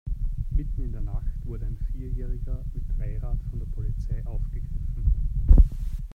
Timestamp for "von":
3.51-3.59